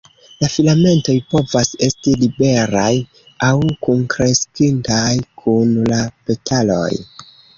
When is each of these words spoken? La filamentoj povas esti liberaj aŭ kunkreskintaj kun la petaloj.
La 0.43 0.47
filamentoj 0.51 1.13
povas 1.33 1.69
esti 1.87 2.13
liberaj 2.21 2.89
aŭ 3.49 3.53
kunkreskintaj 3.87 5.13
kun 5.43 5.77
la 5.93 6.01
petaloj. 6.31 6.91